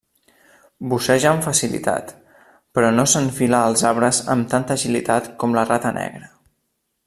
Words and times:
Busseja 0.93 1.27
amb 1.31 1.43
facilitat, 1.47 2.09
però 2.79 2.89
no 2.95 3.05
s'enfila 3.13 3.61
als 3.67 3.85
arbres 3.93 4.23
amb 4.37 4.49
tanta 4.55 4.79
agilitat 4.81 5.29
com 5.45 5.55
la 5.59 5.69
rata 5.75 5.97
negra. 6.01 6.33